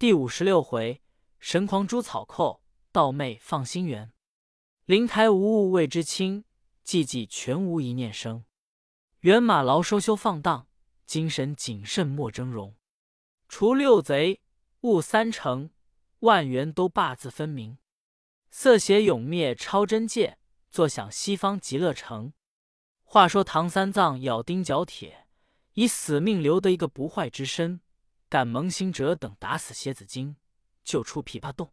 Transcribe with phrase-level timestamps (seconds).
[0.00, 1.02] 第五十六回，
[1.38, 4.10] 神狂诛草寇，道妹放心猿。
[4.86, 6.46] 灵台无物谓之清，
[6.86, 8.46] 寂寂全无一念生。
[9.18, 10.68] 猿马劳收修放荡，
[11.04, 12.76] 精神谨慎莫峥嵘。
[13.46, 14.40] 除六贼，
[14.80, 15.68] 悟三成，
[16.20, 17.76] 万元都罢自分明。
[18.50, 20.38] 色邪永灭超真界，
[20.70, 22.32] 坐享西方极乐城。
[23.02, 25.26] 话说唐三藏咬钉脚铁，
[25.74, 27.82] 以死命留得一个不坏之身，
[28.30, 30.36] 赶蒙行者等打死蝎子精，
[30.84, 31.72] 救出琵琶洞。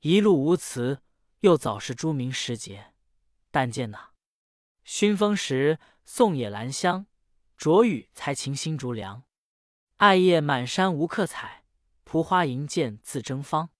[0.00, 1.02] 一路无辞，
[1.40, 2.92] 又早是朱明时节。
[3.50, 4.10] 但见那
[4.84, 7.06] 熏风时，送野兰香；
[7.56, 9.22] 着雨才晴新竹凉。
[9.96, 11.64] 艾叶满山无客采，
[12.04, 13.70] 蒲花银剑自争芳。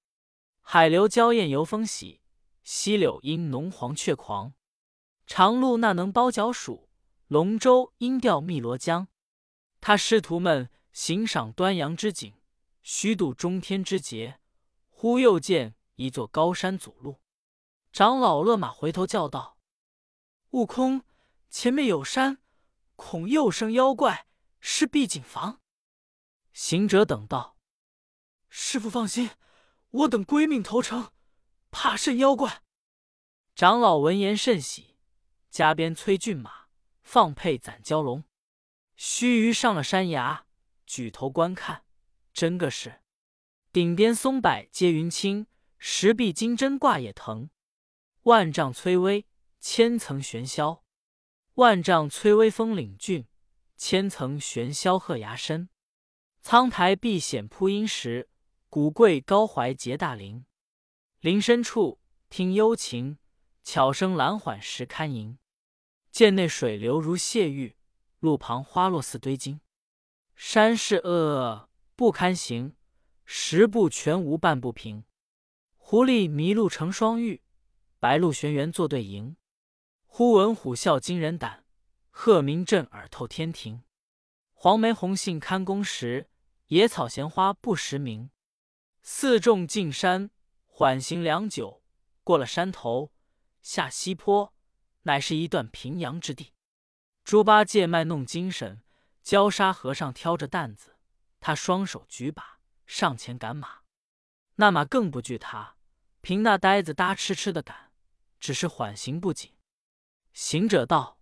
[0.63, 2.23] 海流娇艳游风喜，
[2.63, 4.55] 溪柳因浓黄雀狂。
[5.27, 6.87] 长路那能包角黍，
[7.27, 9.09] 龙舟应钓汨罗江。
[9.83, 12.35] 他师徒们行赏端阳之景，
[12.83, 14.41] 虚度中天之节。
[14.89, 17.21] 忽又见一座高山阻路，
[17.93, 19.61] 长老勒马回头叫道
[20.51, 21.05] ：“悟空，
[21.49, 22.39] 前面有山，
[22.97, 24.27] 恐又生妖怪，
[24.59, 25.61] 是必谨防。”
[26.53, 27.57] 行者等道
[28.51, 29.31] ：“师傅放心，
[29.91, 31.13] 我等归命投诚，
[31.71, 32.65] 怕甚妖怪？”
[33.55, 34.97] 长老闻言甚喜。
[35.49, 36.67] 加鞭催骏马，
[37.05, 38.25] 放配攒蛟龙。
[38.97, 40.48] 须臾上了山崖，
[40.89, 41.85] 举头观看，
[42.33, 43.03] 真个是
[43.71, 47.51] 顶边松柏接云青，石壁金针挂野藤。
[48.23, 49.27] 万丈崔巍，
[49.61, 50.81] 千层悬霄；
[51.55, 53.29] 万丈崔巍峰岭峻，
[53.77, 55.69] 千层悬霄鹤崖深。
[56.41, 58.31] 苍苔碧险铺阴石，
[58.71, 60.45] 古桂高怀结大林。
[61.21, 62.01] 林深处
[62.31, 63.19] 听幽琴。
[63.63, 65.37] 巧声懒缓时堪吟，
[66.11, 67.77] 涧内水流如泻玉，
[68.19, 69.61] 路旁花落似堆金。
[70.41, 72.77] 山势恶不堪行，
[73.25, 75.03] 十步全无半步平。
[75.77, 77.43] 狐狸迷路成双玉，
[77.99, 79.37] 白鹿玄猿作对迎。
[80.07, 81.65] 忽闻虎啸惊人胆，
[82.11, 83.83] 鹤鸣震耳透天庭。
[84.53, 86.31] 黄梅红杏堪宫时，
[86.69, 88.31] 野草闲花不识名。
[89.03, 90.31] 四众进山，
[90.67, 91.83] 缓行良久，
[92.23, 93.13] 过了山头。
[93.61, 94.55] 下西坡，
[95.03, 96.53] 乃是一段平阳之地。
[97.25, 98.81] 猪八戒卖弄精神，
[99.29, 100.97] 焦沙和尚挑着担子，
[101.39, 103.81] 他双手举把上前赶马。
[104.55, 105.77] 那马更不惧他，
[106.23, 107.93] 凭那呆子搭痴痴的赶，
[108.41, 109.53] 只是缓行不紧。
[110.33, 111.21] 行者道：“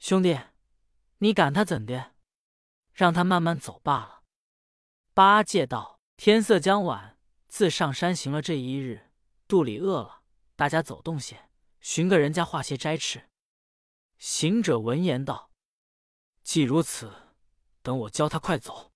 [0.00, 0.40] 兄弟，
[1.18, 2.14] 你赶他怎的？
[2.92, 4.24] 让他慢慢走罢了。”
[5.14, 9.12] 八戒道：“天色将晚，自上山行了这一日，
[9.46, 10.22] 肚里饿了。”
[10.56, 11.48] 大家走动些，
[11.80, 13.28] 寻个人家化些斋吃。
[14.18, 15.52] 行者闻言道
[16.44, 17.12] ：“既如此，
[17.82, 18.92] 等我教他快走。”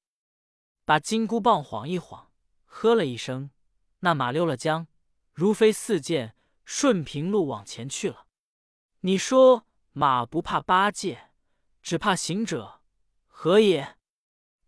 [0.87, 2.31] 把金箍棒晃一晃，
[2.65, 3.51] 喝了一声，
[4.01, 4.87] 那马溜了缰，
[5.33, 8.27] 如飞似箭，顺平路往前去了。
[9.01, 11.31] 你说马不怕八戒，
[11.83, 12.81] 只怕行者，
[13.27, 13.97] 何也？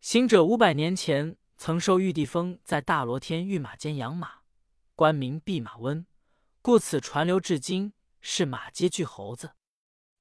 [0.01, 4.41] 行者五百年前曾受玉帝封在大罗天御马监养马，
[4.95, 6.07] 官名弼马温。
[6.63, 9.53] 故此传流至今，是马街巨猴子。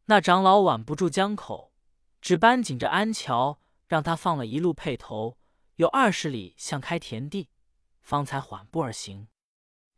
[0.05, 1.68] 那长老挽不住江口，
[2.21, 5.37] 只搬紧着安桥，让他放了一路辔头，
[5.75, 7.49] 有二十里向开田地，
[8.01, 9.27] 方才缓步而行。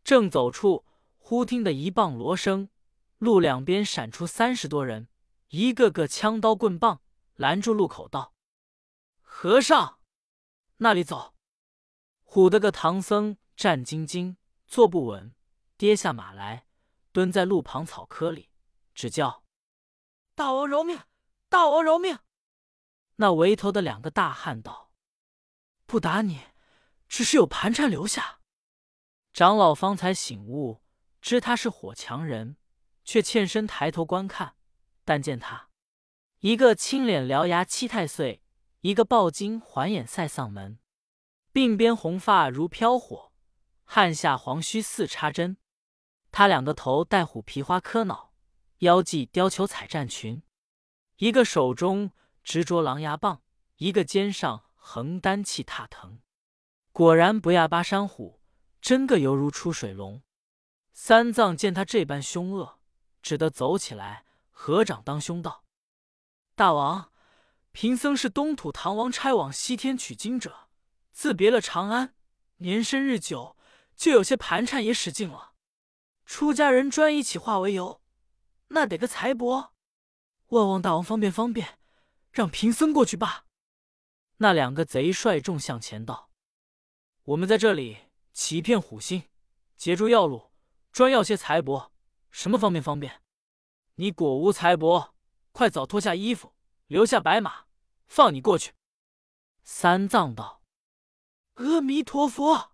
[0.04, 0.86] 正走处，
[1.18, 2.70] 忽听得一棒锣声，
[3.18, 5.08] 路两边闪出三十多人，
[5.50, 7.02] 一个个枪刀棍棒，
[7.36, 8.34] 拦住路口道
[9.22, 10.00] ：“和尚，
[10.78, 11.36] 那里走！”
[12.26, 14.38] 唬得个唐僧战兢兢，
[14.68, 15.34] 坐不稳。
[15.78, 16.68] 跌下马来，
[17.12, 18.50] 蹲在路旁草窠里，
[18.94, 19.44] 只叫
[20.36, 21.00] ：“大王饶命！
[21.52, 22.20] 大王饶命！”
[23.18, 24.94] 那围头的两个大汉道
[25.86, 26.40] ：“不打你，
[27.10, 28.40] 只是有盘缠留下。”
[29.34, 30.82] 长老方才醒悟，
[31.22, 32.56] 知他是火强人，
[33.04, 34.56] 却欠身抬头观看，
[35.04, 35.70] 但见他
[36.40, 38.42] 一个青脸獠牙七太岁，
[38.80, 40.80] 一个抱金环眼赛丧门，
[41.54, 43.34] 鬓边红发如飘火，
[43.84, 45.58] 汗下黄须似插针。
[46.32, 48.34] 他两个头戴虎皮花磕脑，
[48.80, 50.42] 腰系貂裘彩战裙，
[51.22, 52.14] 一个手中
[52.44, 53.44] 执着狼牙棒，
[53.76, 56.20] 一个肩上横担气踏藤。
[56.92, 58.42] 果然不亚巴山虎，
[58.82, 60.24] 真个犹如出水龙。
[60.94, 62.80] 三藏见他这般凶恶，
[63.22, 65.64] 只得走起来，合掌当胸道
[66.58, 67.12] ：“大王，
[67.72, 70.70] 贫僧是东土唐王差往西天取经者，
[71.12, 72.16] 自别了长安，
[72.58, 73.56] 年深日久，
[73.96, 75.52] 就有些盘缠也使尽了。”
[76.26, 78.02] 出家人专以起化为由，
[78.70, 79.70] 那得个财帛。
[80.52, 81.80] 万望大王方便方便，
[82.32, 83.46] 让贫僧过去吧。
[84.38, 86.30] 那两个贼率众向前道
[87.24, 89.30] ：“我们在这里起一片虎心，
[89.78, 90.52] 截住要路，
[90.92, 91.92] 专要些财帛。
[92.32, 93.22] 什么方便方便？
[93.96, 95.12] 你果无财帛，
[95.54, 96.54] 快早脱下衣服，
[96.88, 97.68] 留下白马，
[98.08, 98.74] 放你过去。”
[99.64, 100.62] 三藏道
[101.56, 102.74] ：“阿弥陀佛，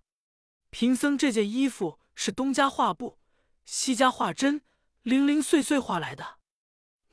[0.71, 3.19] 贫僧这件衣服是东家画布，
[3.65, 4.63] 西家画针，
[5.03, 6.36] 零零碎碎画来的。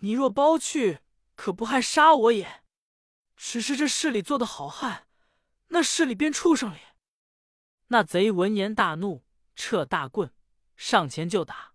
[0.04, 1.00] 你若包去，
[1.34, 2.62] 可不害杀我也。
[3.36, 5.08] 只是这市里做的好汉，
[5.68, 6.78] 那市里边畜生里。”
[7.88, 9.24] 那贼闻言大怒，
[9.56, 10.30] 撤大棍
[10.76, 11.72] 上前就打。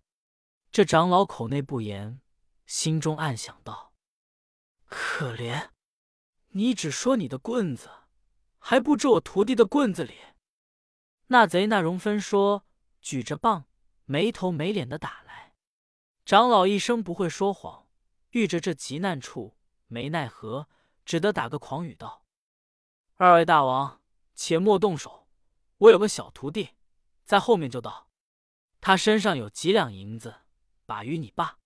[0.71, 2.21] 这长老口内不言，
[2.67, 3.93] 心中暗想道
[4.85, 5.69] ：“可怜
[6.49, 7.89] 你，只说你的棍子。”
[8.61, 10.13] 还不知我徒弟的棍子里。
[11.27, 12.65] 那贼那容分说，
[13.01, 13.65] 举着棒，
[14.03, 15.55] 没头没脸的打来。
[16.25, 17.78] 长老一生不会说谎，
[18.31, 20.67] 遇着这急难处，没奈何，
[21.05, 22.25] 只得打个诳语道
[23.15, 24.01] ：“二位大王，
[24.35, 25.27] 且莫动手，
[25.77, 26.75] 我有个小徒弟，
[27.25, 28.09] 在后面就到。
[28.81, 30.41] 他身上有几两银子，
[30.85, 31.59] 把与你罢。”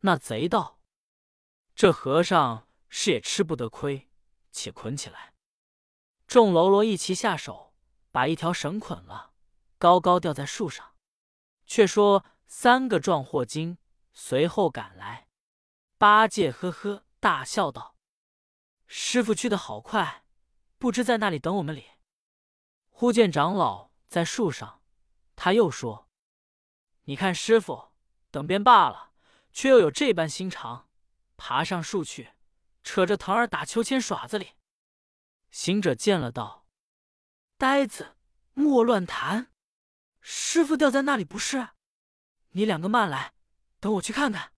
[0.00, 0.80] 那贼道
[1.74, 4.08] ：“这和尚是也吃不得亏，
[4.50, 5.34] 且捆起来。”
[6.26, 7.74] 众喽啰一齐下手，
[8.10, 9.32] 把一条绳捆了，
[9.78, 10.94] 高高吊在树上。
[11.66, 13.78] 却说三个壮货精
[14.12, 15.25] 随后赶来，
[15.98, 17.96] 八戒呵呵大笑道
[18.86, 20.24] ：“师傅去的好快，
[20.76, 21.86] 不知在那里等我们哩。”
[22.90, 24.82] 忽见长老在树上，
[25.34, 26.10] 他又说
[27.04, 27.92] ：“你看师傅
[28.30, 29.12] 等便罢了，
[29.52, 30.90] 却又有这般心肠，
[31.38, 32.32] 爬上树去，
[32.82, 34.52] 扯着藤儿打秋千耍子哩。”
[35.50, 36.66] 行者见了，道
[37.56, 38.16] ：“呆子，
[38.52, 39.50] 莫乱谈！
[40.20, 41.68] 师傅掉在那里不是？
[42.50, 43.32] 你两个慢来，
[43.80, 44.52] 等我去看看。”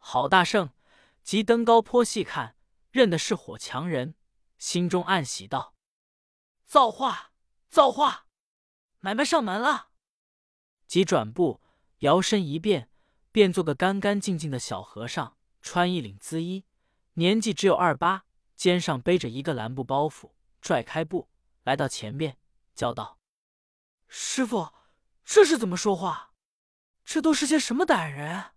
[0.00, 0.70] 郝大圣
[1.22, 2.56] 即登高坡细看，
[2.90, 4.16] 认的是火强人，
[4.58, 5.74] 心中暗喜道
[6.66, 7.32] ：“造化，
[7.68, 8.26] 造化，
[8.98, 9.90] 买卖上门了。”
[10.88, 11.60] 即转步，
[11.98, 12.90] 摇身一变，
[13.30, 16.64] 变做个干干净净的小和尚，穿一领缁衣，
[17.12, 18.24] 年纪只有二八。
[18.56, 21.30] 肩上背着一个蓝布包袱，拽开布，
[21.62, 22.36] 来到前边，
[22.74, 23.18] 叫道
[24.06, 24.74] ：“师傅，
[25.24, 26.34] 这是怎么说话？
[27.02, 28.50] 这都是些什么歹人？”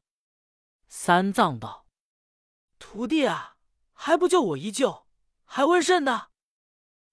[0.96, 1.88] 三藏道
[2.78, 3.58] ：“徒弟啊，
[3.94, 5.08] 还不救我一救？
[5.44, 6.30] 还问甚呢？”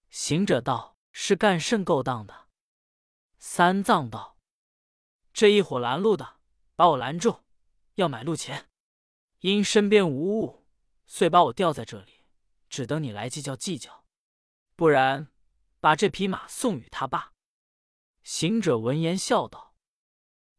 [0.07, 2.47] 行者道：“是干甚勾当的？”
[3.39, 4.37] 三藏道
[5.33, 6.37] ：“这一伙拦路的，
[6.75, 7.41] 把我拦住，
[7.95, 8.69] 要买路钱，
[9.39, 10.63] 因身边无物，
[11.07, 12.27] 遂把我吊在这里。”
[12.69, 14.05] 只等你来计较计较，
[14.75, 15.27] 不然
[15.79, 17.33] 把这匹马送与他罢。
[18.21, 19.75] 行者闻言笑道：“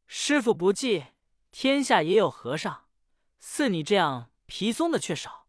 [0.07, 1.07] 师傅不计，
[1.53, 2.81] 天下也有和尚，
[3.44, 5.49] 似你这样皮松的却少。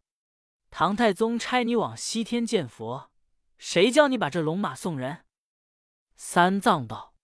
[0.68, 3.12] 唐太宗差你往西天见佛，
[3.56, 5.24] 谁叫你把这龙马送人？”
[6.16, 7.14] 三藏道：“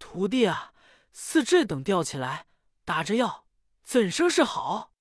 [0.00, 0.74] 徒弟啊，
[1.12, 2.48] 似这等吊起来，
[2.84, 3.46] 打着药，
[3.84, 4.92] 怎生是好？”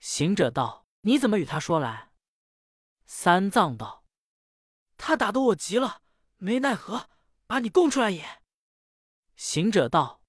[0.00, 2.10] 行者道：“你怎么与他说来？”
[3.06, 4.04] 三藏道
[4.98, 6.02] ：“他打得我急了，
[6.38, 7.08] 没奈何，
[7.46, 8.42] 把你供出来也。”
[9.36, 10.24] 行者道：“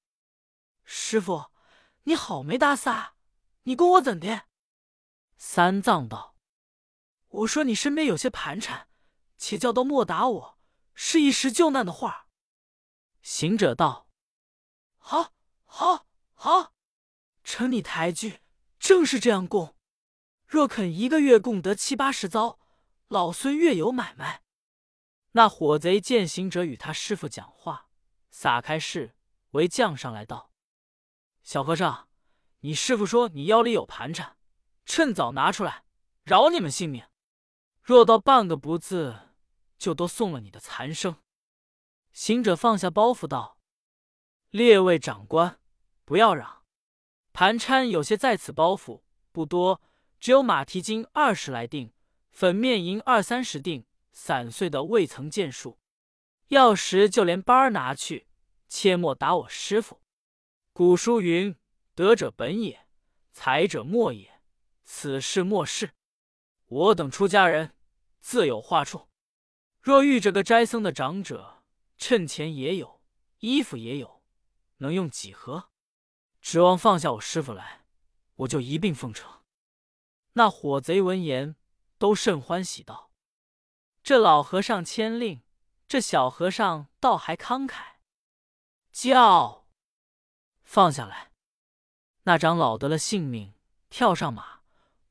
[0.86, 1.52] 师傅，
[2.04, 3.13] 你好没搭撒，
[3.64, 4.44] 你供我怎的？”
[5.38, 6.36] 三藏道
[7.30, 8.88] ：“我说你身边有些盘缠，
[9.38, 10.60] 且叫到莫打我，
[10.94, 12.28] 是一时救难的话。”
[13.22, 14.08] 行者道
[14.98, 15.34] ：“好，
[15.66, 16.74] 好，好，
[17.44, 18.42] 承你抬举，
[18.80, 19.76] 正是这样供。
[20.46, 22.60] 若肯一个月供得七八十遭。”
[23.10, 24.42] 老孙月有买卖。
[25.34, 27.88] 那火贼见行者与他师傅讲话，
[28.32, 29.16] 撒开誓，
[29.52, 30.52] 为将上来道
[31.44, 32.10] ：“小和尚，
[32.66, 34.38] 你师傅说你腰里有盘缠，
[34.86, 35.84] 趁早拿出来，
[36.24, 37.04] 饶你们性命。
[37.82, 39.32] 若到半个不字，
[39.78, 41.18] 就都送了你的残生。”
[42.14, 43.58] 行者放下包袱道
[44.50, 45.60] ：“列位长官，
[46.06, 46.64] 不要嚷，
[47.34, 49.02] 盘缠有些在此包袱，
[49.34, 49.82] 不多，
[50.22, 51.92] 只有马蹄金二十来锭。”
[52.32, 55.78] 粉面银二三十锭，散碎的未曾见数。
[56.48, 58.26] 要时就连班儿拿去，
[58.68, 60.02] 切莫打我师傅。
[60.72, 61.56] 古书云
[61.96, 62.88] ：“德者本也，
[63.32, 64.42] 才者末也。”
[64.84, 65.94] 此事莫是。
[66.66, 67.76] 我等出家人
[68.20, 69.10] 自有话处。
[69.80, 71.64] 若遇着个斋僧的长者，
[71.98, 73.02] 趁钱也有，
[73.40, 74.24] 衣服也有，
[74.78, 75.70] 能用几何？
[76.42, 77.86] 指望放下我师傅来，
[78.36, 79.44] 我就一并奉承。
[80.34, 81.56] 那火贼闻言。
[82.00, 83.12] 都甚欢喜道
[84.04, 85.42] ：“这老和尚谦令，
[85.88, 87.94] 这小和尚倒还慷慨。”
[88.92, 89.70] 叫
[90.64, 91.33] 放下来。
[92.24, 93.54] 那长老得了性命，
[93.90, 94.62] 跳上马，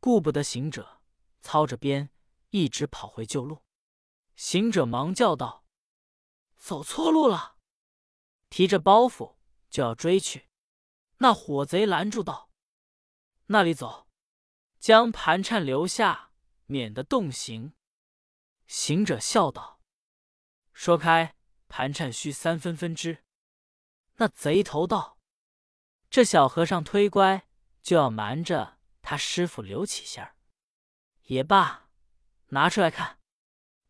[0.00, 1.02] 顾不得行者，
[1.40, 2.10] 操着鞭，
[2.50, 3.62] 一直跑回旧路。
[4.34, 5.66] 行者忙叫道
[6.56, 7.58] ：“走错路了。”
[8.48, 9.36] 提着包袱
[9.68, 10.48] 就要追去，
[11.18, 12.50] 那伙贼拦住道
[13.46, 14.08] ：“那里走，
[14.78, 16.32] 将盘缠留下，
[16.64, 17.74] 免得动刑。”
[18.66, 19.80] 行者笑道
[20.72, 21.36] ：“说开，
[21.68, 23.22] 盘缠须三分分之。”
[24.16, 25.11] 那贼头道
[26.12, 27.48] ：“这小和尚忒乖，
[27.82, 30.36] 就要瞒着他师傅留起仙儿。
[31.22, 31.88] 也罢，
[32.48, 33.18] 拿出来看。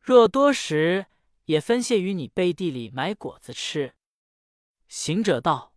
[0.01, 1.07] 若多时，
[1.47, 3.97] 也分谢于你背地里买果子吃。”
[4.87, 5.75] 行者道：“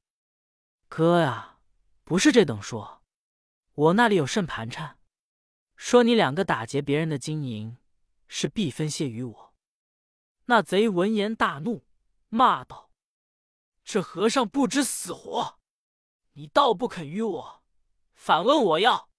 [0.87, 1.57] 哥呀，
[2.03, 3.01] 不是这等说，
[3.73, 4.99] 我那里有甚盘缠？
[5.75, 7.75] 说你两个打劫别人的金银，
[8.27, 9.55] 是必分谢于我。”
[10.45, 11.87] 那贼闻言大怒，
[12.29, 12.91] 骂道
[13.83, 15.59] ：“这和尚不知死活！
[16.37, 17.63] 你倒不肯与我，
[18.13, 19.09] 反问我要，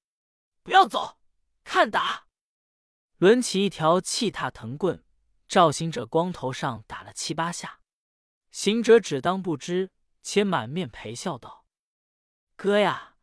[0.62, 1.18] 不要走，
[1.64, 2.28] 看打！”
[3.18, 5.04] 抡起一条气踏藤棍，
[5.48, 7.80] 照行者光头上打了七八下。
[8.50, 9.90] 行者只当不知，
[10.22, 11.66] 且满面陪笑道
[12.56, 13.16] ：“哥呀，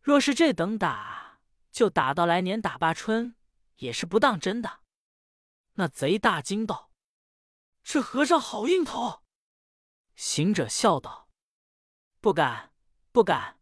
[0.00, 3.36] 若是这等打，就打到来年打罢春，
[3.76, 4.80] 也是不当真的。”
[5.74, 6.90] 那贼大惊道
[7.82, 9.22] ：“这和尚好硬头！”
[10.14, 11.28] 行者笑道
[12.20, 12.71] ：“不敢，
[13.12, 13.58] 不敢，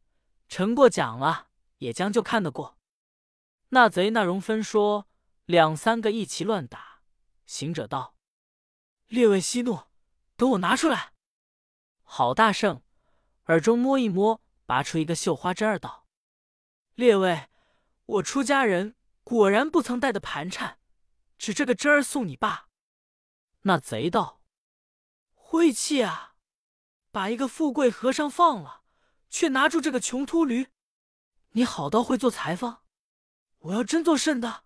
[0.49, 2.79] 臣过奖了，也将就看得过。”
[3.71, 5.09] 那贼那容分说，
[5.45, 7.03] 两三个一齐乱打。
[7.47, 8.17] 行者道
[9.09, 9.83] ：“列位息怒。”
[10.37, 11.13] 等我拿出来，
[12.03, 12.83] 郝大圣
[13.47, 16.07] 耳中摸一摸，拔出一个绣花针儿，道
[16.95, 17.51] ：“列位，
[18.07, 20.79] 我出家人果然不曾带的盘缠，
[21.37, 22.71] 只这个针儿送你罢。”
[23.63, 24.41] 那贼道
[25.35, 26.37] ：“晦气啊！
[27.11, 28.80] 把一个富贵和尚放了，
[29.31, 30.67] 却拿住这个穷秃驴，
[31.53, 32.81] 你好到会做裁缝？
[33.61, 34.65] 我要真做甚的？”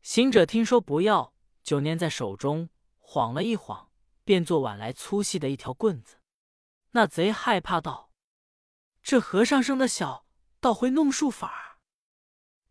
[0.00, 3.90] 行者听说不要，就捏在手中，晃了一晃。
[4.26, 6.16] 便做碗来粗细的一条棍子，
[6.92, 8.10] 那贼害怕道
[9.04, 10.26] ：“这和尚生的小，
[10.60, 11.78] 倒会弄术法。”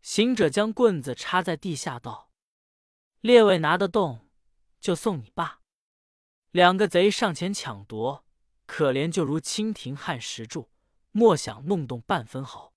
[0.02, 2.32] 行者将棍子插在地下道
[3.22, 4.28] ：“列位拿得动，
[4.80, 5.60] 就送你罢。”
[6.50, 8.26] 两个贼上前抢夺，
[8.66, 10.68] 可怜就如蜻蜓撼石柱，
[11.16, 12.74] 莫想弄动半分毫。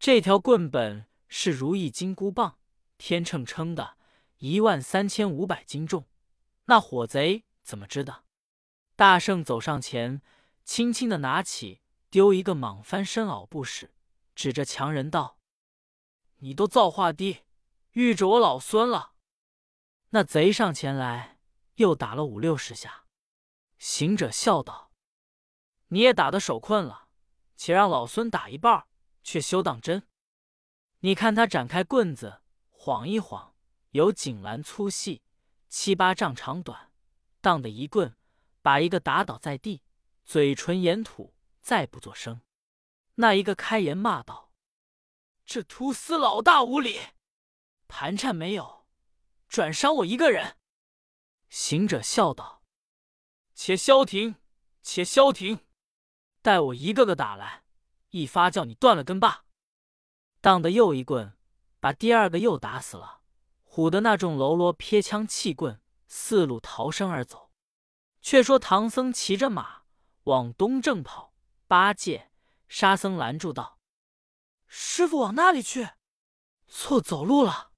[0.00, 2.58] 这条棍本是如意金箍棒，
[2.98, 3.96] 天秤称的，
[4.38, 6.06] 一万三千五百斤重。
[6.64, 7.44] 那火贼。
[7.62, 8.24] 怎么知的？
[8.96, 10.22] 大圣走上前，
[10.64, 13.94] 轻轻的拿起，丢一个蟒翻身袄不使，
[14.34, 15.38] 指着强人道
[16.38, 17.44] ：“你都造化低，
[17.92, 19.12] 遇着我老孙了。”
[20.10, 21.38] 那贼上前来，
[21.76, 23.04] 又打了五六十下。
[23.78, 24.90] 行者笑道
[25.88, 27.09] ：“你也打得手困了，
[27.60, 28.86] 且让老孙打一半，
[29.22, 30.08] 却休当真。
[31.00, 32.40] 你看他展开棍子，
[32.70, 33.54] 晃一晃，
[33.90, 35.20] 有锦兰粗细，
[35.68, 36.90] 七八丈长短。”
[37.42, 38.16] 当的一棍，
[38.62, 39.82] 把一个打倒在地，
[40.24, 42.40] 嘴唇掩吐，再不作声。
[43.16, 44.50] 那一个开言骂道
[45.44, 46.98] ：“这屠司老大无礼，
[47.86, 48.86] 盘缠没有，
[49.46, 50.56] 转伤我一个人。”
[51.50, 52.62] 行者笑道
[53.52, 54.36] ：“且消停，
[54.82, 55.60] 且消停，
[56.42, 57.64] 待我一个个打来，
[58.10, 59.44] 一发叫你断了根罢。”
[60.40, 61.36] 当的又一棍，
[61.80, 63.20] 把第二个又打死了。
[63.64, 65.80] 唬得那众喽啰撇枪弃棍。
[66.12, 67.52] 四路逃生而走。
[68.20, 69.82] 却说唐僧骑着马
[70.24, 71.32] 往东正跑，
[71.68, 72.32] 八戒、
[72.66, 73.78] 沙僧拦住道
[74.66, 75.90] ：“师傅往那里去？
[76.66, 77.70] 错走路了。”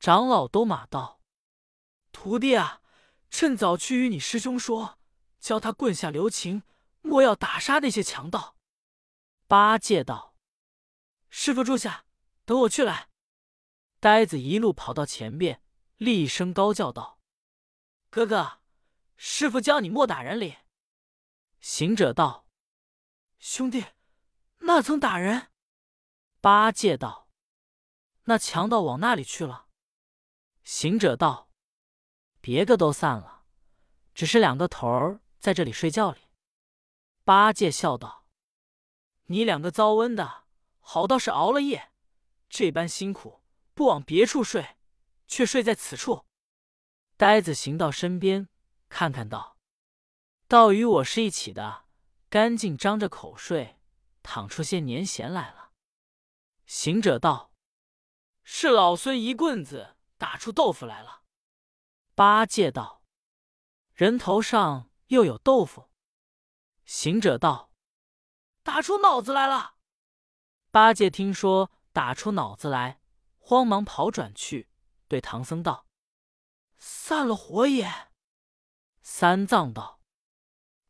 [0.00, 1.20] 长老都马道
[2.12, 2.80] ：“徒弟啊，
[3.28, 4.98] 趁早去与你师兄说，
[5.38, 6.62] 教他棍下留情，
[7.04, 8.56] 莫要打杀那些强盗。”
[9.46, 10.34] 八戒道
[11.30, 12.06] ：“师傅住下，
[12.44, 13.10] 等我去来。”
[14.00, 15.62] 呆子一路跑到前边，
[15.98, 17.20] 厉声高叫道。
[18.10, 18.60] 哥哥，
[19.16, 20.58] 师傅教你莫打人哩。
[21.60, 22.48] 行者道
[23.38, 23.84] ：“兄弟，
[24.60, 25.50] 那曾打人？”
[26.40, 27.28] 八戒道
[28.24, 29.68] ：“那强盗往那里去了？”
[30.64, 31.50] 行者道
[32.40, 33.44] ：“别个都散了，
[34.14, 36.23] 只是两个头儿在这里睡觉哩。”
[37.24, 38.26] 八戒笑道
[39.28, 40.44] ：“你两个遭瘟的，
[40.78, 41.90] 好倒是熬了夜，
[42.50, 44.76] 这般辛苦，不往别处睡，
[45.26, 46.26] 却睡在此处。”
[47.16, 48.50] 呆子行到身边，
[48.90, 49.56] 看看道
[50.46, 51.86] ：“道与我是一起的，
[52.28, 53.80] 干净张着口睡，
[54.22, 55.70] 淌出些粘涎来了。”
[56.66, 57.52] 行者道
[58.44, 61.22] ：“是老孙一棍子打出豆腐来了。”
[62.14, 63.02] 八戒道
[63.94, 65.88] ：“人头上又有豆腐？”
[66.84, 67.70] 行者道
[68.62, 69.76] ：“打出脑子来了。”
[70.70, 73.00] 八戒听说打出脑子来，
[73.38, 74.68] 慌忙跑转去，
[75.08, 75.86] 对唐僧道。
[76.78, 78.10] 散了火也，
[79.00, 80.00] 三藏道：“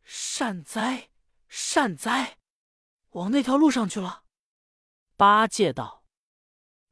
[0.03, 1.11] 善哉，
[1.49, 2.39] 善哉，
[3.11, 4.25] 往那条路上去了。”
[5.17, 6.05] 八戒道：“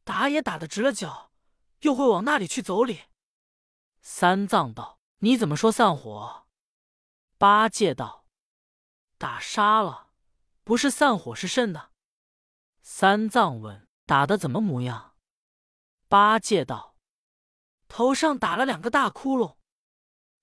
[0.04, 1.32] 打也打得直了脚，
[1.80, 3.06] 又会往那里去走哩？”
[4.00, 6.47] 三藏道：“你怎么说散伙？”
[7.38, 8.22] 八戒道
[9.23, 10.09] ：“打杀了，
[10.64, 11.93] 不是散伙是甚的？”
[12.83, 15.14] 三藏问：“打的怎么模样？”
[16.11, 16.97] 八戒道
[17.87, 19.59] ：“头上打了两个大窟窿。”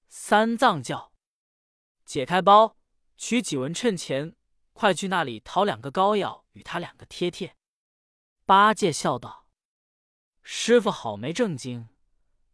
[0.08, 1.12] 三藏叫
[2.06, 2.78] ：“解开包，
[3.18, 4.38] 取几文趁钱，
[4.72, 7.58] 快去那里讨两个膏药，与他两个贴贴。”
[8.48, 9.50] 八戒笑道
[10.42, 11.90] ：“师傅好没正经，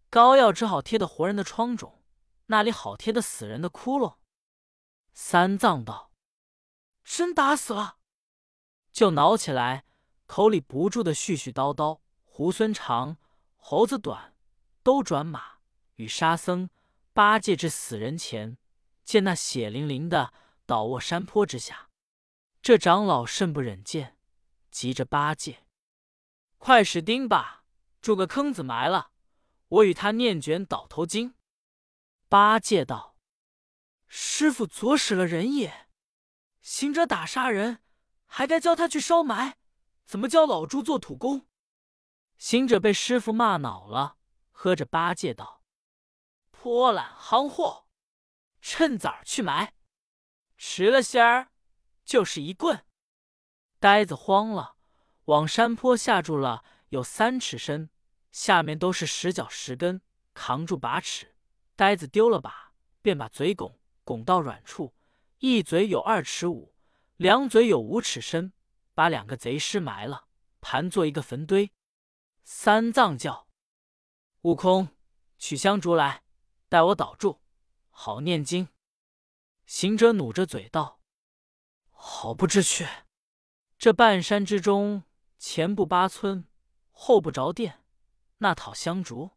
[0.09, 2.03] 膏药只好贴的活人的疮肿，
[2.47, 4.17] 那里好贴的死人的窟窿？”
[5.13, 6.11] 三藏道
[7.05, 7.99] ：“真打死了。”
[8.91, 9.85] 就挠起来，
[10.25, 12.01] 口里不住的絮絮叨叨。
[12.35, 13.15] 猢狲长，
[13.55, 14.35] 猴子短，
[14.83, 15.59] 都转马
[15.95, 16.69] 与沙僧。
[17.13, 18.57] 八戒至死人前，
[19.05, 20.33] 见那血淋淋的
[20.65, 21.89] 倒卧山坡之下，
[22.61, 24.17] 这长老甚不忍见，
[24.69, 25.65] 急着八戒
[26.59, 27.59] ：“快使钉耙，
[28.01, 29.11] 筑个坑子埋了，
[29.69, 31.35] 我与他念卷倒头经。”
[32.27, 33.15] 八戒道
[34.09, 35.84] ：“师傅左使了人也，
[36.65, 37.83] 行者打杀人，
[38.25, 39.59] 还该教他去烧埋，
[40.03, 41.45] 怎么教老猪做土工？”
[42.39, 44.17] 行者被师傅骂恼了，
[44.49, 45.61] 喝着八戒道。
[46.49, 47.85] 泼懒夯货，
[48.61, 49.75] 趁早去埋，
[50.57, 51.51] 迟了些儿
[52.03, 52.83] 就是一棍。
[53.79, 54.75] 呆子慌了，
[55.25, 57.91] 往山坡下住了，有三尺深，
[58.31, 60.01] 下面都是石脚石根，
[60.33, 61.35] 扛住把尺。
[61.75, 64.94] 呆子丢了把，便把嘴拱拱到软处，
[65.39, 66.73] 一嘴有二尺五，
[67.17, 68.53] 两嘴有五尺深，
[68.93, 70.27] 把两个贼尸埋了，
[70.61, 71.71] 盘做一个坟堆。
[72.43, 73.47] 三藏叫
[74.41, 74.89] 悟空
[75.37, 76.23] 取香烛来。
[76.67, 77.41] 待我倒住，
[77.89, 78.67] 好念经。
[79.65, 80.99] 行者努着嘴道
[81.91, 82.85] ：“好不知趣。
[83.77, 85.03] 这半山之中，
[85.37, 86.47] 前不八村，
[86.89, 87.83] 后不着店，
[88.39, 89.31] 那讨香烛，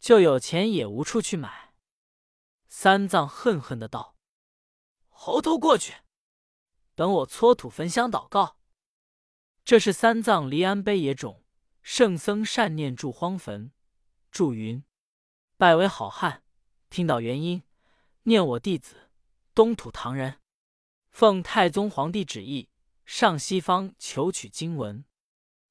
[0.00, 1.74] 就有钱也无处去买。”
[2.68, 4.16] 三藏恨恨的道
[5.20, 5.94] ：“猴头过去，
[6.94, 8.56] 等我搓土焚香祷告。”
[9.64, 11.42] 这是三藏离安碑也种，
[11.82, 13.72] 圣僧善念住荒坟，
[14.30, 14.84] 祝云
[15.58, 16.44] ：“拜为好汉。”
[16.88, 17.64] 听到原因，
[18.22, 19.10] 念我弟子
[19.54, 20.40] 东土唐人，
[21.10, 22.70] 奉太宗皇帝旨意
[23.04, 25.04] 上西方求取经文，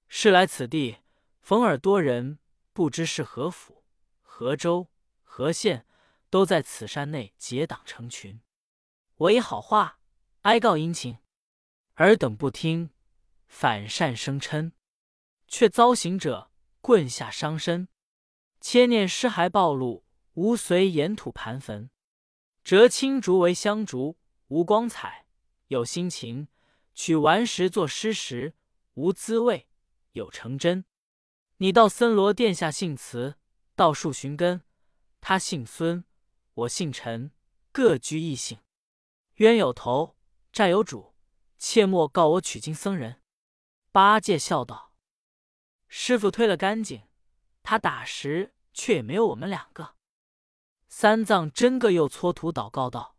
[0.10, 0.98] 是来此地
[1.40, 2.38] 逢尔多人，
[2.74, 3.86] 不知是何府、
[4.22, 4.90] 何州、
[5.24, 5.88] 何县，
[6.30, 8.42] 都在此山内结党成群。
[9.18, 10.00] 我以好话
[10.42, 11.18] 哀告殷勤，
[11.96, 12.92] 尔等不听，
[13.48, 14.74] 反善生嗔，
[15.48, 16.52] 却遭行者
[16.82, 17.88] 棍下伤身，
[18.62, 20.06] 千念尸骸暴露。
[20.38, 21.90] 无随岩土盘坟，
[22.64, 25.26] 折青竹为香烛，无光彩，
[25.70, 26.46] 有心情；
[26.94, 28.54] 取顽石作尸石，
[28.94, 29.68] 无滋味，
[30.12, 30.86] 有成真。
[31.58, 33.38] 你到森罗殿下姓慈，
[33.76, 34.62] 到树寻根。
[35.20, 36.04] 他姓孙，
[36.54, 37.32] 我姓陈，
[37.72, 38.60] 各居异姓。
[39.38, 40.18] 冤有头，
[40.52, 41.14] 债有主，
[41.60, 43.22] 切莫告我取经僧人。
[43.92, 44.96] 八戒笑道
[45.88, 47.08] ：“师傅推了干净，
[47.62, 49.96] 他打时却也没有我们两个。”
[50.90, 53.16] 三藏真个又搓土祷告道：“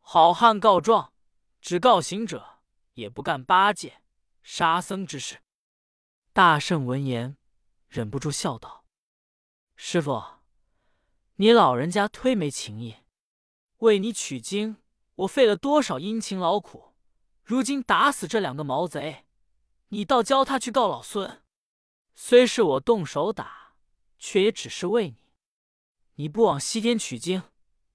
[0.00, 1.14] 好汉告状，
[1.62, 2.60] 只告行者，
[2.92, 4.02] 也不干八戒、
[4.42, 5.40] 沙僧之事。”
[6.34, 7.38] 大圣闻言，
[7.88, 8.84] 忍不住笑道
[9.74, 10.22] ：“师傅，
[11.36, 12.96] 你老人家忒没情义！
[13.78, 14.82] 为你取经，
[15.16, 16.94] 我费了多少殷勤劳苦，
[17.42, 19.24] 如今打死这两个毛贼，
[19.88, 21.42] 你倒教他去告老孙。
[22.14, 23.74] 虽是我动手打，
[24.18, 25.16] 却也只是为你。”
[26.16, 27.42] 你不往西天取经，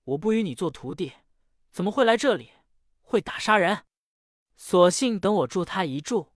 [0.04, 1.14] 我不与你做徒弟，
[1.72, 2.52] 怎么会来这里？
[3.02, 3.86] 会打杀人？
[4.58, 6.34] 索性等我助他一助。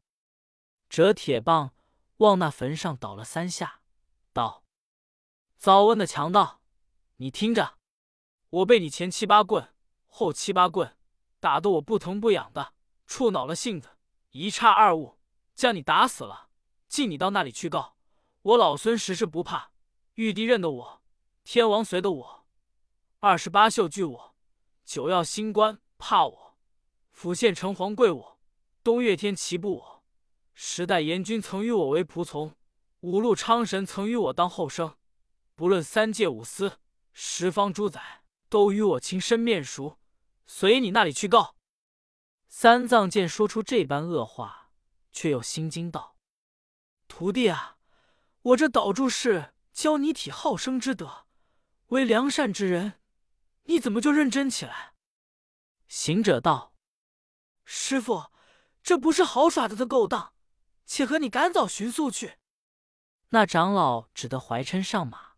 [0.89, 1.74] 折铁棒
[2.17, 3.82] 往那坟上倒了三下，
[4.32, 4.63] 道
[5.58, 6.62] ：“早问的强盗，
[7.17, 7.78] 你听着，
[8.50, 9.73] 我被你前七八棍，
[10.15, 10.95] 后七八棍
[11.39, 12.73] 打得我不疼不痒的，
[13.08, 13.89] 触恼了性子，
[14.30, 15.17] 一差二误，
[15.56, 16.49] 将你打死了。
[16.88, 17.95] 进你到那里去告
[18.43, 19.71] 我老孙，实是不怕。
[20.13, 21.02] 玉帝认得我。”
[21.43, 22.45] 天王随的我，
[23.21, 24.36] 二十八宿惧我，
[24.86, 26.58] 九曜星官怕我，
[27.10, 28.39] 府县城隍跪我，
[28.84, 30.04] 东岳天齐步我，
[30.54, 32.56] 十代阎君曾与我为仆从，
[32.99, 34.95] 五路昌神曾与我当后生，
[35.56, 36.78] 不论三界五司，
[37.12, 39.97] 十方诸宰都与我亲身面熟，
[40.46, 41.56] 随你那里去告。
[42.48, 44.72] 三藏见说出这般恶话，
[45.12, 46.18] 却又心惊道
[47.08, 47.78] ：“徒弟啊，
[48.42, 51.26] 我这倒住是教你体好生之德。”
[51.88, 53.00] 为良善之人，
[53.64, 54.94] 你怎么就认真起来？”
[55.88, 56.76] 行者道
[57.66, 58.32] ：“师傅，
[58.82, 60.34] 这不是好耍的的勾当，
[60.86, 62.38] 且和你赶早寻宿去。”
[63.30, 65.34] 那长老只得怀嗔上马。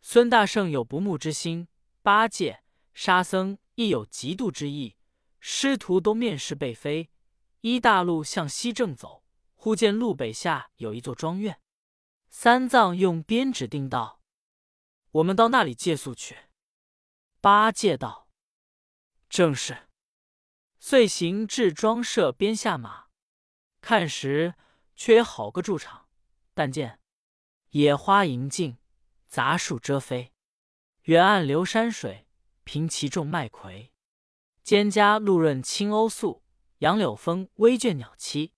[0.00, 1.68] 孙大圣有不睦之心，
[2.02, 4.96] 八戒、沙僧亦有嫉妒之意，
[5.40, 7.10] 师徒都面是背飞，
[7.60, 11.60] 依大路向西正走，忽见路北下有一座庄院，
[12.28, 14.20] 三藏用鞭指定道
[15.12, 16.36] ：“我们到那里借宿去。”
[17.40, 18.28] 八戒道
[19.28, 19.88] ：“正是。”
[20.78, 23.06] 遂行至庄舍边下马，
[23.80, 24.54] 看时
[24.94, 26.08] 却也好个住场，
[26.52, 27.00] 但见
[27.70, 28.78] 野花盈径。
[29.26, 30.32] 杂树遮飞，
[31.04, 32.23] 远岸流山水，
[32.64, 33.92] 平其种麦葵。
[34.64, 36.42] 蒹葭露润青鸥宿，
[36.78, 38.50] 杨柳风微倦鸟栖。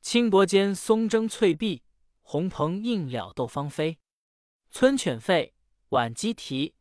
[0.00, 1.82] 青柏间松针翠碧，
[2.22, 3.98] 红蓬映了斗芳菲。
[4.70, 5.52] 村犬吠，
[5.90, 6.74] 晚鸡啼，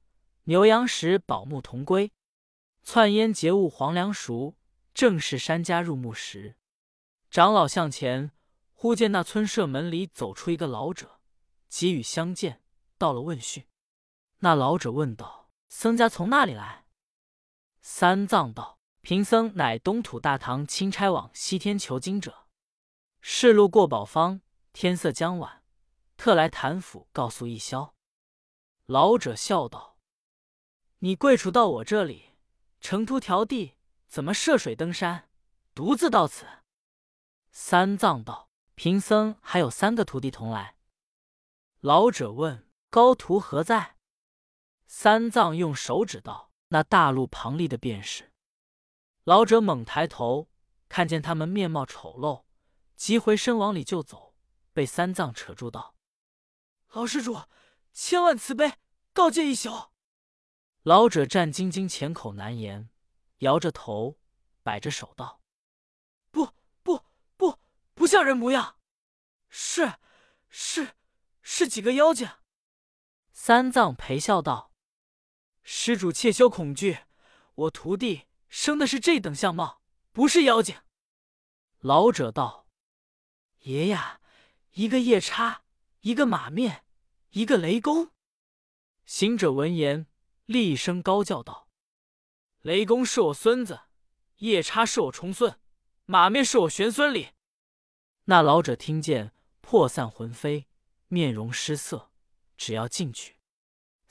[0.45, 2.12] 牛羊食，宝木同归。
[2.84, 4.56] 窜烟结雾黄粱熟，
[4.93, 6.56] 正是山家入暮时。
[7.30, 8.32] 长老向前，
[8.74, 11.19] 忽见那村舍门里走出一个老者，
[11.67, 12.62] 急与相见。
[12.97, 13.65] 到了问讯，
[14.39, 15.40] 那老者问道
[15.73, 16.86] ：“僧家从那里来？”
[17.81, 22.49] 三藏道：“贫僧乃东土大唐钦差往西天求经者，
[23.21, 24.41] 是路过宝方，
[24.73, 25.63] 天色将晚，
[26.17, 27.95] 特来谭府告诉一宵。”
[28.86, 29.97] 老者笑道
[30.99, 32.36] ：“你贵处到我这里，
[32.81, 35.29] 程途迢递，怎么涉水登山，
[35.73, 36.45] 独自到此？”
[37.49, 40.75] 三藏道：“贫僧还有三个徒弟同来。”
[41.79, 42.67] 老者问。
[42.89, 43.95] 高徒何在？
[44.93, 48.34] 三藏用手指道：“那大路旁立的便是。”
[49.23, 50.49] 老者猛抬头，
[50.89, 52.43] 看见他们面貌丑陋，
[52.97, 54.36] 急回身往里就走，
[54.73, 55.95] 被三藏扯住道
[56.91, 57.39] ：“老施主，
[57.93, 58.73] 千万慈悲，
[59.13, 59.91] 告诫一宿。”
[60.84, 62.89] 老者战兢兢，浅口难言，
[63.38, 64.19] 摇着头，
[64.62, 65.41] 摆着手道
[66.32, 66.49] ：“不
[66.84, 67.06] 不
[67.38, 67.58] 不，
[67.93, 68.75] 不像人模样，
[69.47, 69.93] 是
[70.49, 70.95] 是
[71.41, 72.30] 是几个妖精。”
[73.32, 74.70] 三藏陪笑道
[75.63, 77.00] ：“施主切休恐惧，
[77.56, 80.76] 我徒弟生的是这等相貌，不是妖精。”
[81.80, 82.67] 老者道
[83.63, 84.21] ：“爷呀，
[84.74, 85.63] 一个夜叉，
[86.02, 86.86] 一个马面，
[87.32, 88.12] 一个雷公。”
[89.06, 90.08] 行者闻言，
[90.45, 91.67] 厉声高叫道
[92.62, 93.82] ：“雷公是我孙子，
[94.38, 95.60] 夜叉是我重孙，
[96.06, 97.30] 马面是我玄孙哩。”
[98.26, 100.67] 那老者听见，魄散魂飞，
[101.08, 102.12] 面容失色。
[102.56, 103.38] 只要进去，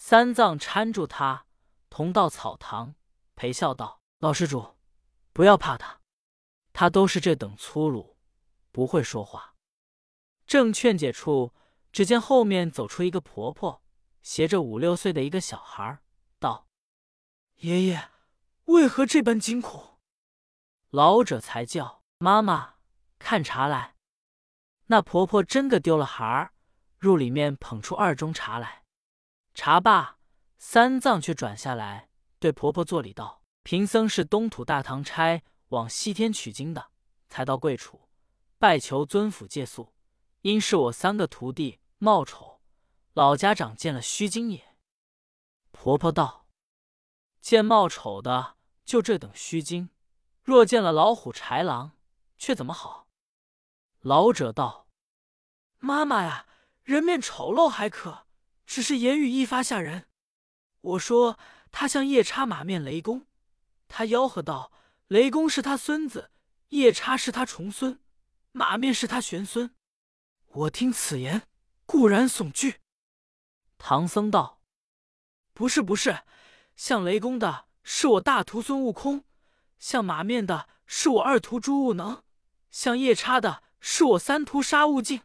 [0.03, 1.45] 三藏搀住他，
[1.91, 2.95] 同到草堂，
[3.37, 4.79] 陪笑道：“老施主，
[5.35, 6.01] 不要怕他，
[6.73, 8.17] 他都是这等粗鲁，
[8.73, 9.55] 不会说话。”
[10.49, 11.55] 正劝解处，
[11.93, 13.83] 只见后面走出一个婆婆，
[14.23, 16.01] 携着五六岁的一个小孩，
[16.39, 16.67] 道
[17.61, 18.09] ：“爷爷，
[18.65, 19.99] 为何这般惊恐？”
[20.89, 22.77] 老者才叫：“妈妈，
[23.19, 23.97] 看茶来。”
[24.89, 26.55] 那婆婆真个丢了孩儿。
[26.99, 28.80] 入里面捧出二盅茶来，
[29.55, 30.19] 茶罢，
[30.59, 32.09] 三藏却转下来，
[32.39, 36.91] 对婆婆作礼道：“贫僧是东土大唐差往西天取经的，
[37.29, 38.09] 才到贵处，
[38.59, 39.93] 拜求尊府借宿。
[40.43, 42.63] 因是我三个徒弟貌丑，
[43.13, 44.77] 老家长见了虚惊也。”
[45.73, 46.47] 婆婆道
[47.43, 49.91] ：“见貌丑的就这等虚惊，
[50.43, 51.93] 若见了老虎豺狼，
[52.39, 53.09] 却怎么好？”
[54.01, 54.89] 老者道
[55.79, 56.47] ：“妈妈呀。”
[56.83, 58.27] 人面丑陋还可，
[58.71, 60.07] 只是言语一发吓人。
[60.81, 61.37] 我说
[61.73, 63.27] 他像夜叉马面雷公，
[63.89, 64.71] 他吆喝道
[65.09, 66.31] ：“雷公是他孙子，
[66.69, 67.99] 夜叉是他重孙，
[68.53, 69.75] 马面是他玄孙。”
[70.47, 71.49] 我听此言，
[71.85, 72.77] 固然悚惧。
[73.77, 74.63] 唐僧道
[75.53, 76.23] ：“不是不是，
[76.77, 79.25] 像雷公的是我大徒孙悟空，
[79.81, 82.23] 像马面的是我二徒朱悟能，
[82.71, 85.23] 像夜叉的是我三徒沙悟净。”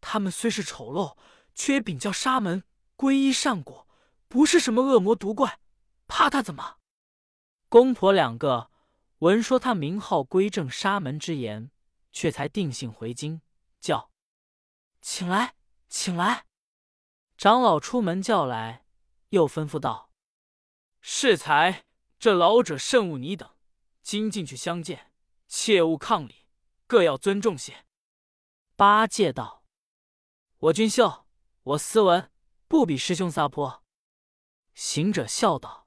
[0.00, 1.18] 他们虽是丑陋，
[1.54, 2.64] 却禀教沙门，
[2.96, 3.88] 皈依善果，
[4.28, 5.60] 不是什么恶魔毒怪，
[6.06, 6.78] 怕他怎么？
[7.68, 8.70] 公婆两个
[9.18, 11.70] 闻说他名号归正沙门之言，
[12.10, 13.40] 却才定性回京，
[13.80, 14.10] 叫
[15.00, 15.54] 请来，
[15.88, 16.44] 请来。
[17.36, 18.84] 长老出门叫来，
[19.30, 20.10] 又吩咐道
[21.00, 21.84] ：“适才，
[22.18, 23.50] 这老者甚恶你等，
[24.02, 25.12] 今进去相见，
[25.48, 26.46] 切勿抗礼，
[26.86, 27.84] 各要尊重些。”
[28.76, 29.64] 八戒道。
[30.58, 31.26] 我俊秀，
[31.64, 32.28] 我斯文，
[32.66, 33.84] 不比师兄撒泼。
[34.74, 35.86] 行者笑道：“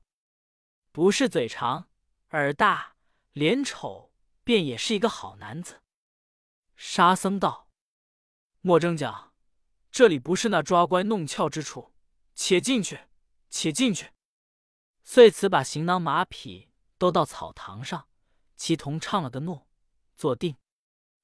[0.93, 1.89] 不是嘴长，
[2.29, 2.95] 耳大，
[3.33, 4.13] 脸丑，
[4.45, 5.81] 便也是一个好男子。”
[6.77, 7.69] 沙僧道
[8.61, 9.33] ：“莫争讲，
[9.91, 11.93] 这里不是那抓乖弄俏之处，
[12.33, 13.09] 且进去，
[13.49, 14.13] 且进去。”
[15.03, 18.07] 遂辞把行囊马匹都到草堂上，
[18.55, 19.67] 齐同唱了个诺，
[20.15, 20.55] 坐定。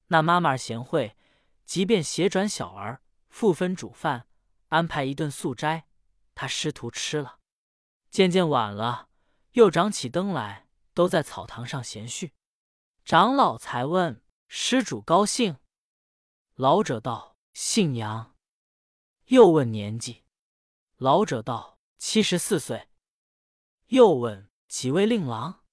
[0.08, 1.16] 那妈妈贤惠，
[1.64, 4.28] 即便斜转小儿，复分煮饭，
[4.72, 5.86] 安排一顿素斋，
[6.34, 7.40] 他师徒吃了。
[8.10, 9.10] 渐渐晚了，
[9.52, 12.34] 又长起灯来，都在草堂上闲叙。
[13.04, 15.58] 长老才问施主高兴，
[16.56, 18.38] 老者道：“姓杨。”
[19.28, 20.24] 又问年纪，
[20.96, 22.88] 老者道：“七十四岁。”
[23.88, 25.66] 又问几位令郎，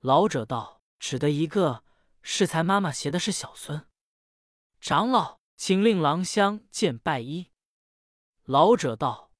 [0.00, 1.84] 老者道：“只得一个，
[2.22, 3.86] 适才妈妈携的是小孙。”
[4.80, 7.50] 长老请令郎相见拜衣。
[8.46, 9.32] 老者道：“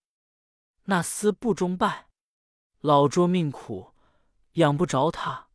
[0.86, 2.08] 那厮不中拜，
[2.80, 3.94] 老拙命苦，
[4.54, 5.48] 养不着他。”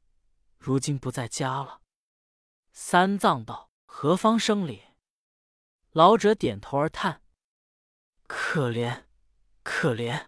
[0.57, 1.81] 如今不在家了。
[2.71, 4.83] 三藏道：“何方生礼？”
[5.91, 7.23] 老者点头而叹
[8.25, 9.03] ：“可怜，
[9.63, 10.27] 可怜！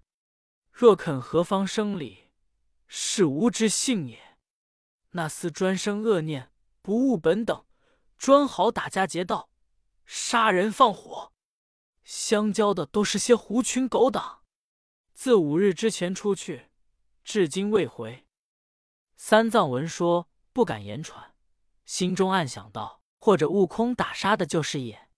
[0.70, 2.30] 若肯何方生礼，
[2.88, 4.38] 是吾之幸也。
[5.12, 7.66] 那厮专生恶念，不务本等，
[8.18, 9.50] 专好打家劫道，
[10.06, 11.33] 杀人放火，
[12.14, 14.44] 相交的都是些狐群狗党。
[15.16, 16.70] 自五日之前出去，
[17.24, 18.28] 至今未回。”
[19.18, 21.36] 三藏闻说，不敢言传，
[21.86, 25.10] 心中暗想道：“或者悟空打杀的就是也。”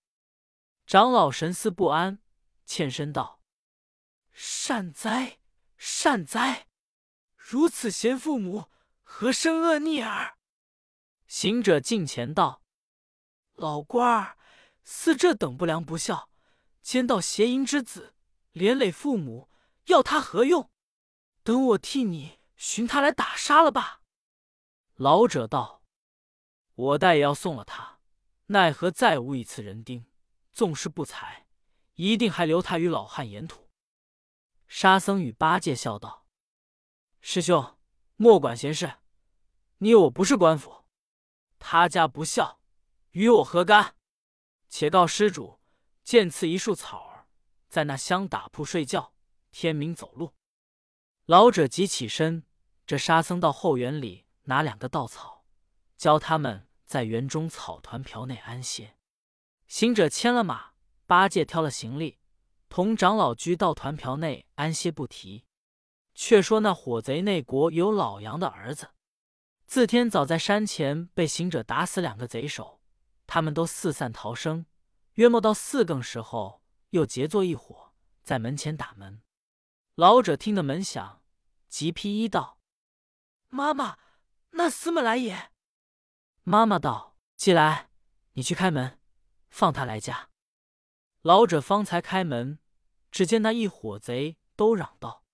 [0.86, 2.20] 长老神思不安，
[2.64, 3.42] 欠身道
[4.32, 5.38] ：“善哉，
[5.76, 6.66] 善哉！
[7.36, 8.70] 如此贤父母，
[9.02, 10.38] 何生恶逆耳？”
[11.28, 12.62] 行者近前道
[13.54, 14.38] ：“老官儿，
[14.82, 16.30] 似这等不良不孝，
[16.86, 18.14] 奸盗邪淫之子，
[18.52, 19.50] 连累父母，
[19.86, 20.70] 要他何用？
[21.42, 24.02] 等我替你寻他来打杀了吧。”
[24.94, 25.82] 老者道
[26.76, 27.98] ：“我待也要送了他，
[28.46, 30.06] 奈何再无一次人丁？
[30.52, 31.48] 纵是不才，
[31.94, 33.68] 一定还留他与老汉沿途。”
[34.68, 36.28] 沙僧与八戒笑道
[37.20, 37.76] ：“师兄，
[38.14, 38.98] 莫管闲事。
[39.78, 40.84] 你我不是官府，
[41.58, 42.60] 他家不孝，
[43.10, 43.96] 与我何干？
[44.68, 45.55] 且告施主，
[46.06, 47.26] 见赐一束草儿，
[47.68, 49.12] 在那香打铺睡觉，
[49.50, 50.34] 天明走路。”
[51.26, 52.44] 老者即起身，
[52.86, 54.24] 这沙僧到后园里。
[54.44, 55.44] 拿两个稻草，
[55.96, 58.94] 教他们在园中草团瓢内安歇。
[59.66, 62.20] 行者牵了马，八戒挑了行李，
[62.68, 65.44] 同长老居到团瓢内安歇不提。
[66.14, 68.90] 却说那火贼内国有老杨的儿子，
[69.66, 72.80] 自天早在山前被行者打死两个贼首，
[73.26, 74.66] 他们都四散逃生。
[75.16, 79.22] 约莫到四更时候，又结作一伙，在门前打门。
[79.94, 81.22] 老者听得门响，
[81.68, 82.60] 急披衣道
[83.48, 83.98] ：“妈妈。”
[84.56, 85.52] 那厮们来也。
[86.44, 87.90] 妈妈道：“既来，
[88.32, 88.98] 你去开门，
[89.50, 90.30] 放他来家。”
[91.20, 92.58] 老者方才开门，
[93.10, 95.24] 只见那一伙贼都嚷道：“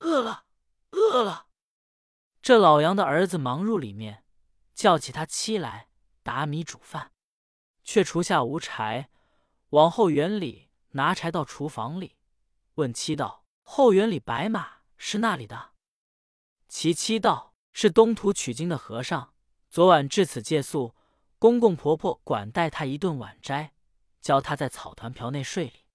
[0.00, 0.46] 饿了，
[0.90, 1.48] 饿了！”
[2.40, 4.24] 这老杨的儿子忙入里面，
[4.74, 5.88] 叫起他妻来
[6.22, 7.12] 打米煮饭，
[7.90, 9.10] 却厨下无柴，
[9.70, 12.14] 往后园里拿柴到厨房里，
[12.74, 15.72] 问妻道：“后园里白马是那里的？”
[16.70, 17.52] 其妻道。
[17.72, 19.34] 是东土取经的和尚，
[19.68, 20.94] 昨晚至此借宿，
[21.38, 23.74] 公公婆婆管待他一顿晚斋，
[24.20, 25.86] 教他在草团瓢内睡里。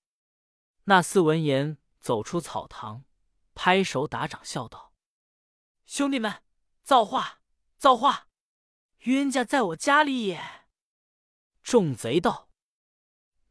[0.85, 3.05] 那厮闻言，走出草堂，
[3.53, 4.93] 拍手打掌，笑道
[5.85, 6.41] ：“兄弟们，
[6.81, 7.39] 造化，
[7.77, 8.27] 造化！
[8.99, 10.41] 冤家在我家里也。”
[11.65, 12.47] 众贼道：“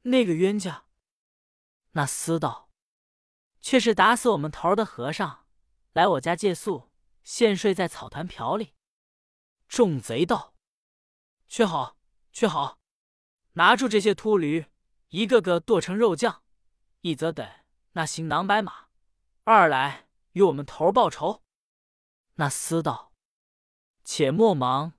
[0.03, 0.85] 那个冤家？”
[1.93, 2.71] 那厮道
[3.61, 5.49] ：“却是打死我们头儿的和尚，
[5.93, 6.93] 来我家借宿。”
[7.25, 8.75] 现睡在草坛瓢里，
[9.67, 10.55] 众贼道
[11.49, 11.99] ：“却好，
[12.33, 12.79] 却好，
[13.55, 14.67] 拿住这些秃驴，
[15.09, 16.43] 一个个剁成肉酱；
[17.01, 17.51] 一则等
[17.93, 18.91] 那行囊白马，
[19.43, 21.43] 二来与我们头儿报仇。”
[22.37, 23.13] 那厮道
[24.05, 24.93] ：“且莫忙，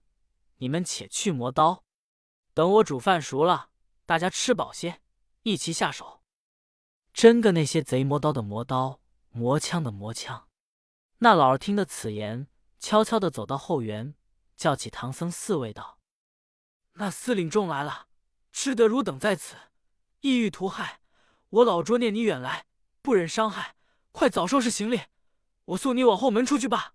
[0.58, 1.85] 你们且去磨刀，
[2.56, 3.70] 等我煮饭熟了，
[4.06, 5.02] 大家吃饱些，
[5.44, 6.24] 一齐下手。
[7.14, 10.48] 真个那些贼磨刀的磨刀，磨枪的磨枪。”
[11.20, 12.48] 那老儿听得此言，
[12.80, 14.16] 悄悄的走到后园，
[14.56, 16.00] 叫起唐僧四位道
[16.96, 18.08] ：“那司领众来了，
[18.54, 19.58] 吃得汝等在此，
[20.22, 21.02] 意欲图害
[21.50, 21.98] 我老拙。
[21.98, 22.66] 念你远来，
[23.02, 23.76] 不忍伤害，
[24.14, 25.02] 快早收拾行李，
[25.66, 26.94] 我送你往后门出去吧。”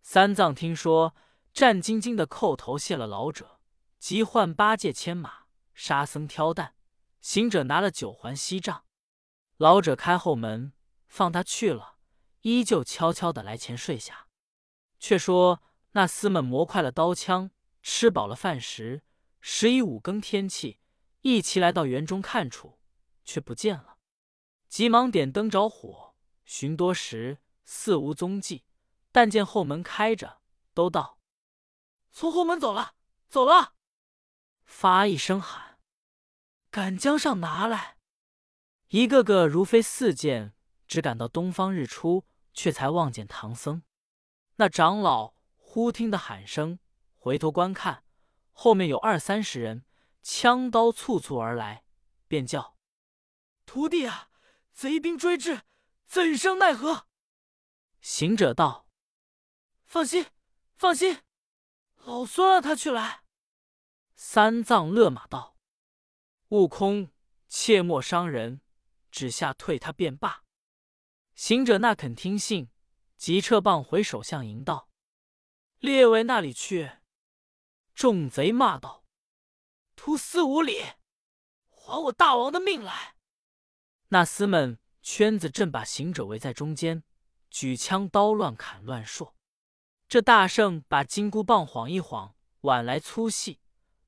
[0.00, 1.14] 三藏听说，
[1.52, 3.60] 战兢兢的叩头谢了老者，
[4.02, 6.74] 即唤八戒牵马，沙僧挑担，
[7.20, 8.84] 行者拿了九环锡杖，
[9.58, 10.72] 老者开后门，
[11.06, 11.98] 放他去了。
[12.40, 14.26] 依旧悄悄的来前睡下。
[14.98, 15.62] 却说
[15.92, 19.04] 那厮们磨快了刀枪，吃饱了饭食，
[19.40, 20.80] 十一五更天气，
[21.20, 22.80] 一齐来到园中看处，
[23.24, 23.98] 却不见了。
[24.68, 28.64] 急忙点灯着火，寻多时，似无踪迹。
[29.12, 30.40] 但见后门开着，
[30.74, 31.20] 都道
[32.10, 32.96] ：“从后门走了，
[33.28, 33.74] 走了！”
[34.64, 35.78] 发一声喊
[36.70, 37.98] ：“赶将上拿来！”
[38.88, 40.54] 一个个如飞似箭，
[40.86, 43.82] 只赶到东方日出，却才望见唐僧。
[44.56, 46.78] 那长老忽听得喊声，
[47.16, 48.04] 回头观看，
[48.52, 49.84] 后面有二三十人，
[50.22, 51.84] 枪刀簇簇而来，
[52.28, 52.76] 便叫
[53.64, 54.28] ：“徒弟啊，
[54.72, 55.62] 贼兵追至，
[56.06, 57.06] 怎生奈何？”
[58.00, 58.88] 行者道。
[59.86, 60.26] 放心，
[60.74, 61.22] 放心，
[61.96, 63.21] 老孙让他去来。
[64.24, 65.56] 三藏勒马道
[66.50, 67.10] ：“悟空，
[67.48, 68.60] 切莫伤人，
[69.10, 70.44] 只下退他便罢。”
[71.34, 72.70] 行者那肯听信，
[73.16, 74.88] 即撤棒回首相迎道
[75.80, 76.92] ：“列位那里去？”
[77.96, 79.04] 众贼骂道
[79.96, 80.80] ：“徒厮无礼，
[81.68, 83.16] 还我大王的命来！”
[84.10, 87.02] 那厮们圈子正把行者围在中间，
[87.50, 89.32] 举枪刀乱砍乱槊。
[90.06, 93.58] 这大圣把金箍棒晃一晃，挽来粗细，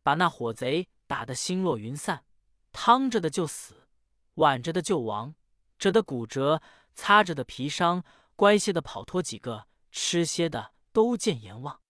[0.04, 2.24] 把那火贼打得星落云散，
[2.72, 3.88] 趟着的就死，
[4.34, 5.34] 挽着的就亡，
[5.78, 6.60] 折的骨折，
[6.94, 8.04] 擦着的皮伤，
[8.36, 11.80] 乖些的跑脱几个，吃些的都见阎王。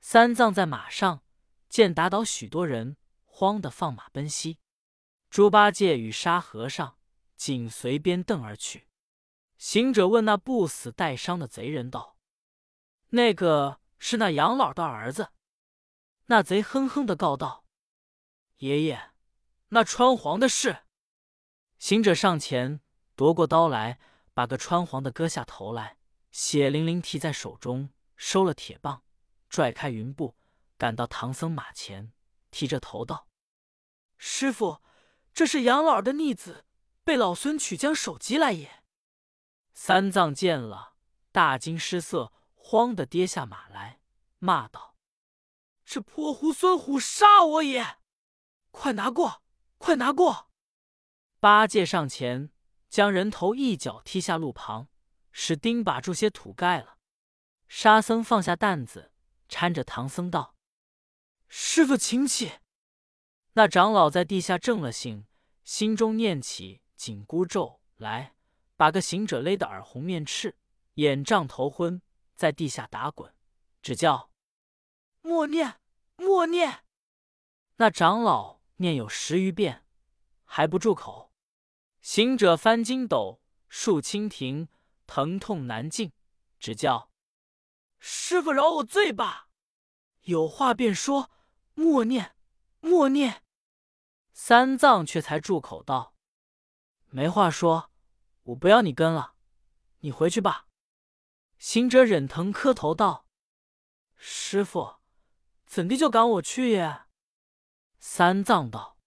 [0.00, 1.22] 三藏在马上
[1.68, 4.58] 见打倒许多人，慌得放马奔西。
[5.30, 6.96] 猪八戒与沙和尚
[7.36, 8.88] 紧随鞭凳而去。
[9.56, 12.16] 行者问那不死带伤的贼人道。
[13.10, 15.30] 那个是那杨老的儿子，
[16.26, 17.64] 那贼哼哼的告道
[18.58, 19.10] ：“爷爷，
[19.68, 20.84] 那穿黄的是。”
[21.78, 22.80] 行者上前
[23.14, 23.98] 夺过刀来，
[24.32, 25.98] 把个穿黄的割下头来，
[26.30, 29.02] 血淋淋提在手中，收了铁棒，
[29.48, 30.36] 拽开云布，
[30.78, 32.12] 赶到唐僧马前，
[32.50, 33.28] 提着头道
[34.16, 34.80] ：“师傅，
[35.32, 36.64] 这是杨老儿的逆子，
[37.04, 38.82] 被老孙取将首级来也。”
[39.74, 40.94] 三藏见了，
[41.32, 42.32] 大惊失色。
[42.66, 44.00] 慌的跌下马来，
[44.38, 44.93] 骂道
[45.84, 47.98] ：“这泼猢孙虎杀我也！
[48.70, 49.42] 快拿过，
[49.78, 50.50] 快拿过！”
[51.38, 52.50] 八戒上前
[52.88, 54.88] 将人头一脚踢下路旁，
[55.30, 56.98] 使钉把住些土盖了。
[57.68, 59.12] 沙僧放下担子，
[59.48, 60.56] 搀着唐僧道
[61.48, 62.52] ：“师傅，请起。”
[63.54, 65.26] 那长老在地下正了性，
[65.62, 68.34] 心中念起紧箍咒来，
[68.76, 70.56] 把个行者勒得耳红面赤，
[70.94, 72.00] 眼胀头昏。
[72.36, 73.32] 在地下打滚，
[73.80, 74.32] 只叫
[75.24, 75.80] 默念
[76.16, 76.84] 默念。
[77.76, 79.86] 那长老念有十余遍，
[80.44, 81.32] 还不住口。
[82.02, 84.68] 行者翻筋斗，竖蜻蜓，
[85.06, 86.12] 疼痛难禁，
[86.58, 87.10] 只叫
[87.98, 89.48] 师傅饶我罪吧。
[90.24, 91.30] 有话便说，
[91.72, 92.36] 默念
[92.80, 93.42] 默念。
[94.34, 96.14] 三藏却才住口道
[97.08, 97.90] ：“没话说，
[98.42, 99.36] 我不要你跟了，
[100.00, 100.68] 你回去吧。”
[101.56, 103.26] 行者忍疼磕头道
[104.16, 104.96] ：“师傅，
[105.66, 107.02] 怎地就赶我去也？”
[107.98, 108.98] 三藏道：“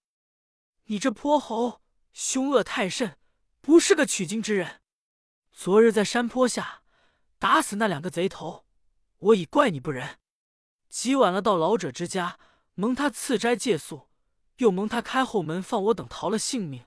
[0.85, 3.17] 你这泼猴，凶恶太甚，
[3.61, 4.81] 不是个取经之人。
[5.51, 6.83] 昨日在山坡下
[7.39, 8.65] 打死那两个贼头，
[9.17, 10.19] 我已怪你不仁。
[10.89, 12.39] 极晚了，到老者之家，
[12.75, 14.09] 蒙他赐斋借宿，
[14.57, 16.85] 又蒙他开后门放我等逃了性命。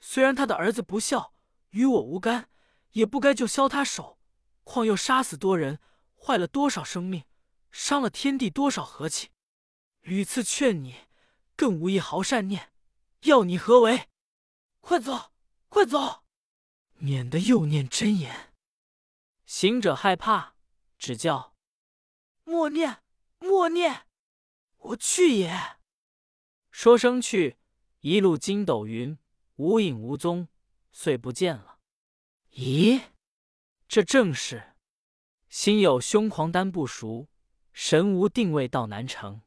[0.00, 1.34] 虽然他的儿子不孝，
[1.70, 2.48] 与我无干，
[2.92, 4.18] 也不该就削他手。”
[4.64, 5.80] 况又杀死多人，
[6.16, 7.24] 坏了多少生命，
[7.72, 9.30] 伤了天地多少和气。
[10.02, 11.08] 屡次劝你，
[11.56, 12.72] 更无一毫善念，
[13.22, 14.08] 要你何为？
[14.80, 15.32] 快走，
[15.68, 16.24] 快走，
[16.94, 18.52] 免得又念真言。
[19.46, 20.56] 行者害怕，
[20.98, 21.56] 只叫
[22.44, 23.02] 默念，
[23.38, 24.06] 默念，
[24.76, 25.78] 我去也。
[26.70, 27.58] 说声去，
[28.00, 29.18] 一路筋斗云，
[29.56, 30.48] 无影无踪，
[30.90, 31.78] 遂不见了。
[32.52, 33.10] 咦？
[33.86, 34.74] 这正是
[35.48, 37.28] 心有凶狂丹不熟，
[37.72, 39.42] 神无定位道难成。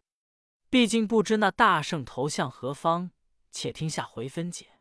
[0.69, 3.11] 毕竟不知那大圣投向何方，
[3.51, 4.74] 且听下回分解。